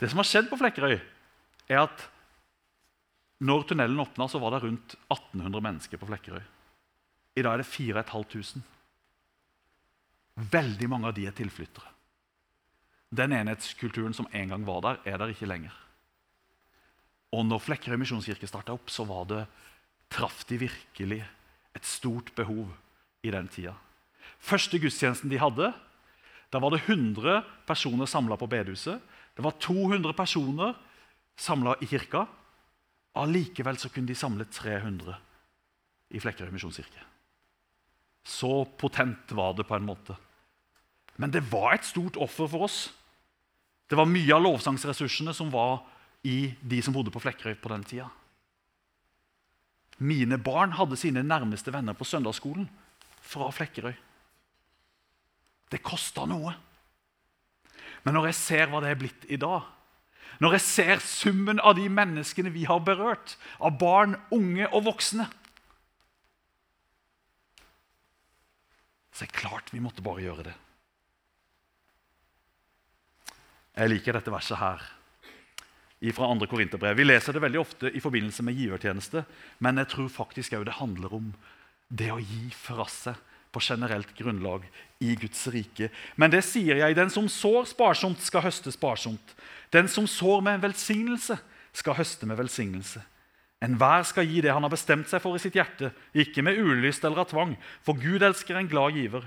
[0.00, 0.98] Det som har skjedd på Flekkerøy,
[1.70, 2.08] er at
[3.44, 6.42] når tunnelen åpna, så var det rundt 1800 mennesker på Flekkerøy.
[7.34, 8.62] I dag er det 4500.
[10.54, 11.90] Veldig mange av de er tilflyttere.
[13.14, 15.74] Den enhetskulturen som en gang var der, er der ikke lenger.
[17.34, 19.44] Og når Flekkerøy misjonskirke starta opp, så var det,
[20.14, 21.22] traff de virkelig
[21.74, 22.68] et stort behov
[23.26, 23.74] i den tida.
[24.38, 25.72] Første gudstjenesten de hadde,
[26.54, 29.02] da var det 100 personer samla på bedehuset.
[29.34, 30.76] Det var 200 personer
[31.36, 32.26] samla i kirka.
[33.18, 35.16] Allikevel kunne de samle 300
[36.14, 37.02] i Flekkerøy misjonskirke.
[38.24, 40.14] Så potent var det på en måte.
[41.18, 42.78] Men det var et stort offer for oss.
[43.90, 45.82] Det var mye av lovsangsressursene som var
[46.24, 48.08] i de som bodde på Flekkerøy på den tida.
[49.98, 52.66] Mine barn hadde sine nærmeste venner på søndagsskolen
[53.22, 53.94] fra Flekkerøy.
[55.72, 56.52] Det kosta noe.
[58.04, 59.64] Men når jeg ser hva det er blitt i dag,
[60.42, 65.28] når jeg ser summen av de menneskene vi har berørt, av barn, unge og voksne
[69.14, 70.52] Så er det klart vi måtte bare gjøre det.
[73.78, 74.82] Jeg liker dette verset her
[76.14, 76.48] fra 2.
[76.50, 76.98] Korinterbrev.
[76.98, 79.22] Vi leser det veldig ofte i forbindelse med givertjeneste,
[79.64, 81.30] men jeg tror faktisk det handler om
[81.88, 83.14] det å gi fra seg
[83.54, 84.66] på generelt grunnlag
[85.00, 85.90] i Guds rike.
[86.18, 86.96] Men det sier jeg.
[86.98, 89.34] Den som sår sparsomt, skal høste sparsomt.
[89.74, 91.38] Den som sår med en velsignelse,
[91.74, 93.02] skal høste med velsignelse.
[93.64, 97.04] Enhver skal gi det han har bestemt seg for i sitt hjerte, ikke med ulyst
[97.06, 97.54] eller av tvang,
[97.86, 99.24] for Gud elsker en glad giver.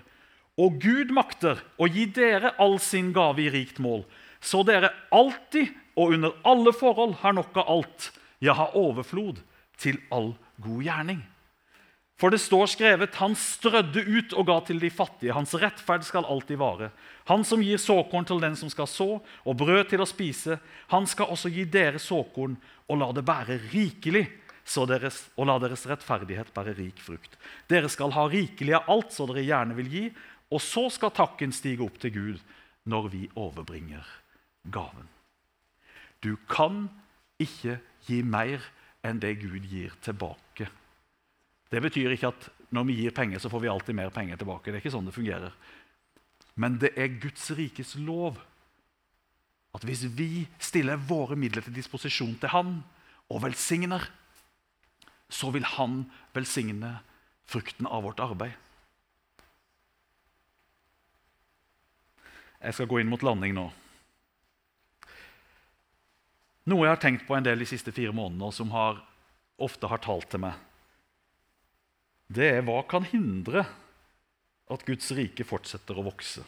[0.61, 4.03] Og Gud makter å gi dere all sin gave i rikt mål,
[4.41, 9.41] så dere alltid og under alle forhold har nok av alt, ja, har overflod
[9.81, 11.23] til all god gjerning.
[12.17, 15.35] For det står skrevet, han strødde ut og ga til de fattige.
[15.37, 16.89] Hans rettferd skal alltid vare.
[17.29, 20.57] Han som gir såkorn til den som skal så, og brød til å spise,
[20.89, 22.55] han skal også gi dere såkorn
[22.87, 24.25] og la det bære rikelig,
[24.89, 27.37] deres, og la deres rettferdighet bære rik frukt.
[27.69, 30.05] Dere skal ha rikelig av alt så dere gjerne vil gi,
[30.51, 32.41] og så skal takken stige opp til Gud
[32.87, 34.03] når vi overbringer
[34.73, 35.07] gaven.
[36.23, 36.87] Du kan
[37.39, 37.77] ikke
[38.07, 38.63] gi mer
[39.05, 40.67] enn det Gud gir tilbake.
[41.71, 44.71] Det betyr ikke at når vi gir penger, så får vi alltid mer penger tilbake.
[44.71, 45.55] Det er ikke sånn det fungerer.
[46.59, 48.39] Men det er Guds rikes lov
[49.77, 52.79] at hvis vi stiller våre midler til disposisjon til Han
[53.29, 54.07] og velsigner,
[55.29, 56.97] så vil Han velsigne
[57.47, 58.55] frukten av vårt arbeid.
[62.57, 63.67] Jeg skal gå inn mot landing nå.
[66.67, 68.97] Noe jeg har tenkt på en del de siste fire månedene, og som har,
[69.61, 70.66] ofte har talt til meg
[72.27, 73.63] det er hva kan hindre
[74.67, 76.43] at Guds rike fortsetter å vokse?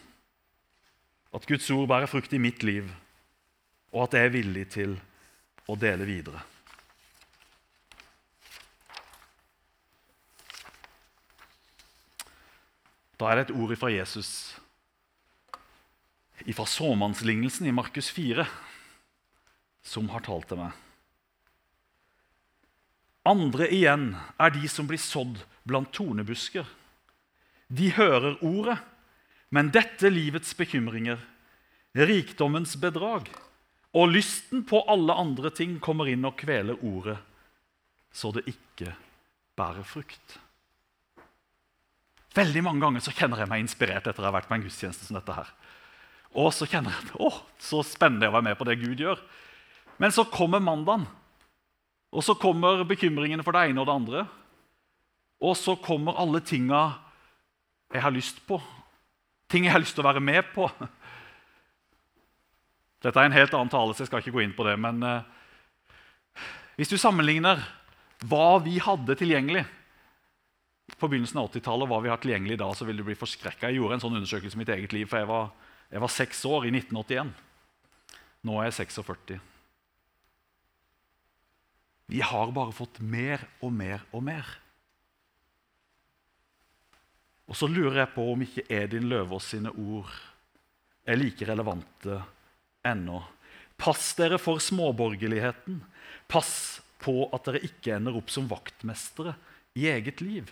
[1.31, 2.89] At Guds ord bærer frukt i mitt liv,
[3.93, 4.97] og at jeg er villig til
[5.69, 6.41] å dele videre.
[13.19, 14.55] Da er det et ord fra Jesus,
[16.55, 18.45] fra såmannslignelsen i Markus 4,
[19.83, 20.75] som har talt til meg.
[23.27, 26.67] Andre igjen er de som blir sådd blant tornebusker.
[27.69, 28.79] De hører ordet,
[29.53, 31.21] men dette livets bekymringer,
[31.97, 33.29] rikdommens bedrag
[33.97, 37.17] og lysten på alle andre ting kommer inn og kveler ordet,
[38.13, 38.93] så det ikke
[39.57, 40.37] bærer frukt.
[42.37, 45.07] Veldig mange ganger så kjenner jeg meg inspirert etter å ha vært på en gudstjeneste
[45.07, 45.33] som dette.
[45.33, 45.49] her.
[46.37, 49.21] Og så kjenner jeg at å, så spennende å være med på det Gud gjør.
[49.97, 51.07] Men så kommer mandagen,
[52.13, 54.25] og så kommer bekymringene for det ene og det andre.
[55.39, 56.81] Og så kommer alle tinga
[57.93, 58.59] jeg har lyst på.
[59.49, 60.67] Ting jeg har lyst til å være med på.
[63.01, 64.75] Dette er en helt annen tale, så jeg skal ikke gå inn på det.
[64.81, 65.23] Men uh,
[66.77, 67.63] hvis du sammenligner
[68.27, 69.63] hva vi hadde tilgjengelig
[70.99, 73.69] på begynnelsen av 80-tallet hva vi har tilgjengelig da, så vil du bli forskrekka.
[73.69, 75.53] Jeg gjorde en sånn undersøkelse i mitt eget liv, for jeg var,
[75.93, 77.31] jeg var seks år i 1981.
[78.47, 79.39] Nå er jeg 46.
[82.09, 84.47] Vi har bare fått mer og mer og mer.
[87.49, 90.11] Og så lurer jeg på om ikke Edin Løvaas sine ord
[91.09, 92.19] er like relevante
[92.85, 93.23] ennå.
[93.79, 95.79] Pass dere for småborgerligheten.
[96.29, 99.33] Pass på at dere ikke ender opp som vaktmestere
[99.79, 100.51] i eget liv.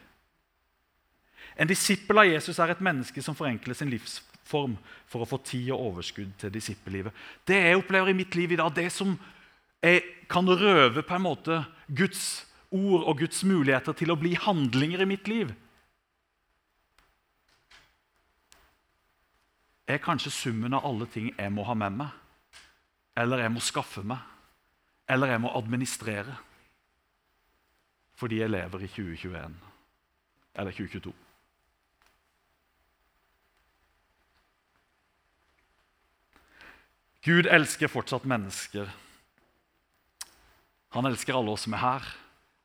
[1.57, 4.75] En disippel av Jesus er et menneske som forenkler sin livsform
[5.09, 7.13] for å få tid og overskudd til disippellivet.
[7.45, 9.13] Det jeg opplever i mitt liv i dag, det som
[9.83, 15.03] jeg kan røve på en måte Guds ord og Guds muligheter til å bli handlinger
[15.03, 15.53] i mitt liv,
[19.87, 22.11] er kanskje summen av alle ting jeg må ha med meg,
[23.17, 24.19] eller jeg må skaffe meg,
[25.07, 26.35] eller jeg må administrere.
[28.17, 29.55] Fordi jeg lever i 2021
[30.57, 31.13] eller 2022.
[37.27, 38.89] Gud elsker fortsatt mennesker.
[40.95, 42.07] Han elsker alle oss som er her.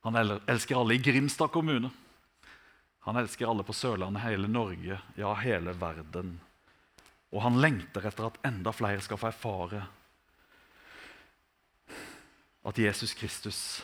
[0.06, 1.90] Han elsker alle i Grimstad kommune.
[3.02, 6.36] Han elsker alle på Sørlandet, hele Norge, ja, hele verden.
[7.32, 9.86] Og han lengter etter at enda flere skal få erfare
[12.62, 13.82] at Jesus Kristus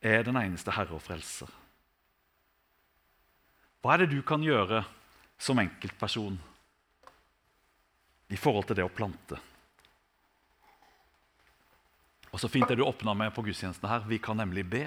[0.00, 1.50] er den eneste Herre og Frelser.
[3.82, 4.84] Hva er det du kan gjøre
[5.38, 6.38] som enkeltperson
[8.30, 9.38] i forhold til det å plante?
[12.34, 14.02] Og så fint det du åpna med på gudstjenesten her.
[14.04, 14.84] Vi kan nemlig be.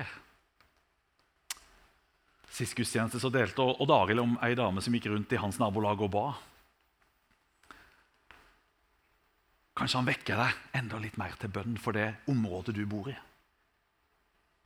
[2.54, 6.04] Sist gudstjeneste så delte Odd Arild om ei dame som gikk rundt i hans nabolag
[6.06, 6.28] og ba.
[9.80, 13.16] Kanskje han vekker deg enda litt mer til bønn for det området du bor i.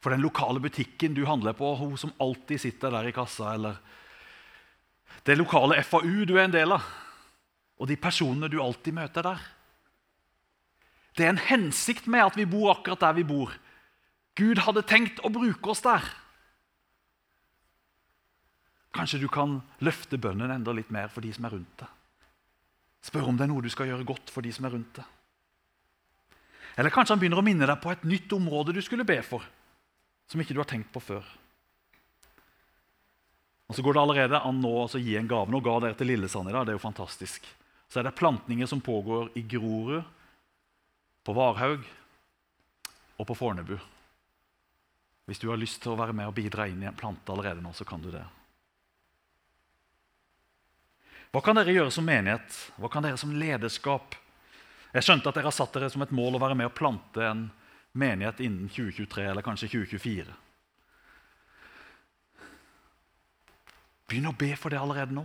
[0.01, 3.77] For den lokale butikken du handler på, hun som alltid sitter der i kassa, eller
[5.23, 6.87] det lokale FAU du er en del av,
[7.77, 9.45] og de personene du alltid møter der.
[11.13, 13.53] Det er en hensikt med at vi bor akkurat der vi bor.
[14.33, 16.03] Gud hadde tenkt å bruke oss der.
[18.97, 21.99] Kanskje du kan løfte bønnen enda litt mer for de som er rundt deg.
[23.03, 25.07] Spør om det er noe du skal gjøre godt for de som er rundt deg.
[26.79, 29.43] Eller kanskje han begynner å minne deg på et nytt område du skulle be for,
[30.31, 31.25] som ikke du har tenkt på før.
[33.69, 35.49] Og Så går det allerede an nå å gi en gave.
[35.49, 36.65] Nå ga dere til Lillesand i dag.
[36.65, 37.45] Det er jo fantastisk.
[37.89, 40.03] Så er det plantninger som pågår i Grorud,
[41.23, 41.85] på Varhaug
[43.17, 43.77] og på Fornebu.
[45.25, 47.63] Hvis du har lyst til å være med og bidra inn i en plante allerede
[47.63, 48.25] nå, så kan du det.
[51.33, 52.55] Hva kan dere gjøre som menighet?
[52.77, 54.13] Hva kan dere som lederskap?
[54.93, 57.23] Jeg skjønte at dere har satt dere som et mål å være med og plante
[57.25, 57.47] en
[57.97, 60.35] menighet innen 2023 eller kanskje 2024.
[64.11, 65.23] Begynn å be for det allerede nå.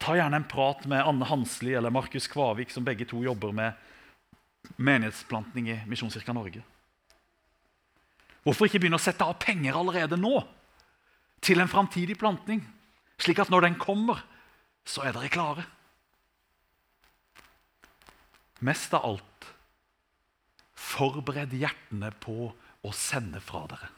[0.00, 3.76] Ta gjerne en prat med Anne Hansli eller Markus Kvavik, som begge to jobber med
[4.80, 6.62] menighetsplantning i Misjonskirka Norge?
[8.40, 10.38] Hvorfor ikke begynne å sette av penger allerede nå
[11.44, 12.64] til en framtidig plantning?
[13.20, 14.22] Slik at når den kommer,
[14.86, 15.66] så er dere klare.
[18.64, 19.48] Mest av alt
[20.96, 22.50] forbered hjertene på
[22.86, 23.90] å sende fra dere.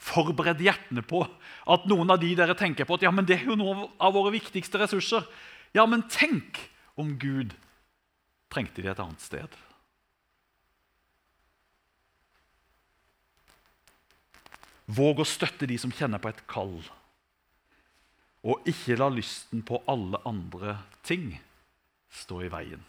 [0.00, 3.50] Forbered hjertene på at noen av de dere tenker på at ja, men det er
[3.50, 5.26] jo noen av våre viktigste ressurser.
[5.76, 6.60] Ja, men tenk
[7.00, 7.56] om Gud
[8.50, 9.58] trengte de et annet sted.
[14.90, 16.80] Våg å støtte de som kjenner på et kall.
[18.48, 21.34] Og ikke la lysten på alle andre ting
[22.10, 22.82] stå i veien.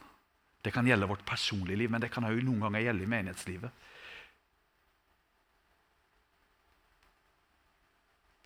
[0.61, 3.87] Det kan gjelde vårt personlige liv, men det kan også noen ganger gjelde i menighetslivet.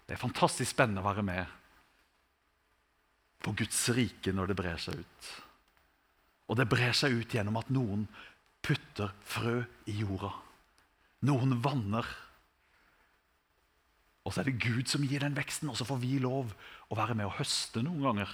[0.06, 1.54] Det er fantastisk spennende å være med
[3.46, 5.30] på Guds rike når det brer seg ut.
[6.50, 8.06] Og det brer seg ut gjennom at noen
[8.66, 10.32] putter frø i jorda.
[11.26, 12.06] Noen vanner.
[14.26, 16.56] Og så er det Gud som gir den veksten, og så får vi lov
[16.90, 18.32] å være med og høste noen ganger.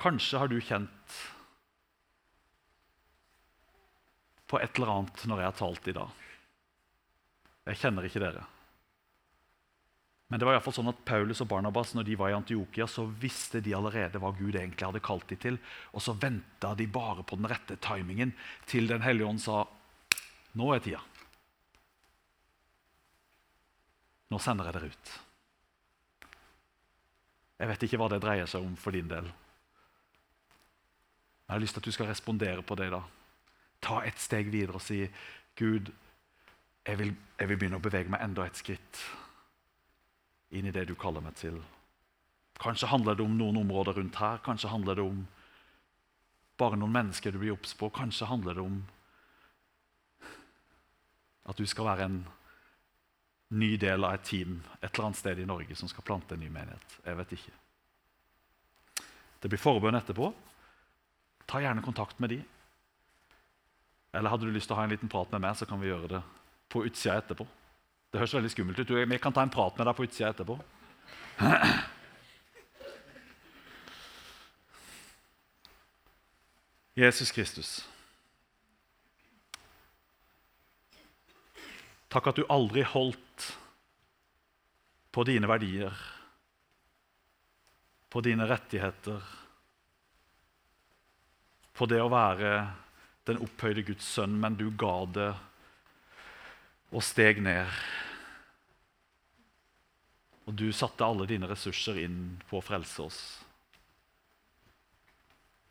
[0.00, 1.18] Kanskje har du kjent
[4.50, 6.24] på et eller annet når jeg har talt i dag.
[7.70, 8.46] Jeg kjenner ikke dere.
[10.30, 12.36] Men det var i hvert fall sånn at Paulus og Barnabas når de var i
[12.36, 15.58] Antiokia, så visste de allerede hva Gud egentlig hadde kalt dem til.
[15.90, 18.32] Og så venta de bare på den rette timingen
[18.70, 19.64] til Den hellige ånd sa
[20.58, 21.00] nå er tida.
[24.30, 25.12] Nå sender jeg dere ut.
[27.60, 29.26] Jeg vet ikke hva det dreier seg om for din del.
[31.50, 32.90] Jeg har lyst til at du skal respondere på det.
[32.94, 33.02] da.
[33.82, 35.08] Ta et steg videre og si,
[35.56, 35.90] 'Gud,
[36.86, 39.02] jeg vil, jeg vil begynne å bevege meg enda et skritt
[40.50, 41.60] inn i det du kaller meg til.
[42.60, 44.38] Kanskje handler det om noen områder rundt her.
[44.44, 45.26] Kanskje handler det om
[46.60, 47.90] bare noen mennesker du blir obs på.
[47.90, 48.80] Kanskje handler det om
[51.50, 52.20] at du skal være en
[53.50, 56.42] ny del av et team et eller annet sted i Norge som skal plante en
[56.42, 56.98] ny menighet.
[57.04, 57.54] Jeg vet ikke.
[59.40, 60.30] Det blir forbønn etterpå.
[61.50, 62.40] Ta gjerne kontakt med de.
[64.14, 65.90] Eller hadde du lyst til å ha en liten prat med meg, så kan vi
[65.90, 66.22] gjøre det
[66.70, 67.44] på utsida etterpå.
[68.10, 68.90] Det høres veldig skummelt ut.
[68.90, 70.54] Vi kan ta en prat med deg på utsida etterpå.
[77.00, 77.89] Jesus Kristus.
[82.10, 83.44] Takk at du aldri holdt
[85.14, 85.94] på dine verdier,
[88.10, 89.22] på dine rettigheter,
[91.74, 92.50] på det å være
[93.30, 95.30] den opphøyde Guds sønn, men du ga det
[96.90, 97.70] og steg ned.
[100.50, 102.18] Og du satte alle dine ressurser inn
[102.50, 103.20] på å frelse oss.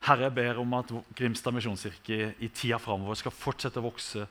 [0.07, 4.23] Herre, jeg ber om at Grimstad misjonskirke i tida framover skal fortsette å vokse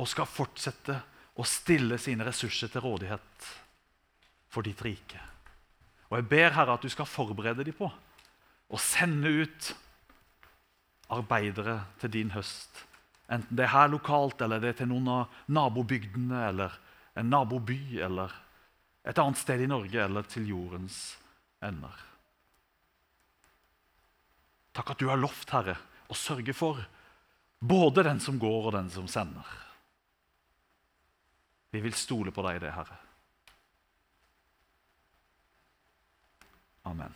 [0.00, 0.96] og skal fortsette
[1.40, 3.50] å stille sine ressurser til rådighet
[4.50, 5.20] for ditt rike.
[6.10, 7.88] Og jeg ber Herre at du skal forberede dem på
[8.70, 9.72] å sende ut
[11.10, 12.86] arbeidere til din høst
[13.30, 16.74] Enten det er her lokalt, eller det er til noen av nabobygdene, eller
[17.14, 18.32] en naboby, eller
[19.06, 20.96] et annet sted i Norge, eller til jordens
[21.62, 21.94] ender.
[24.74, 25.76] Takk at du har lovt, Herre,
[26.10, 26.82] å sørge for
[27.62, 29.46] både den som går, og den som sender.
[31.70, 32.98] Vi vil stole på deg i det, Herre.
[36.90, 37.14] Amen.